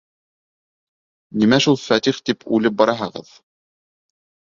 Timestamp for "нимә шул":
1.43-1.79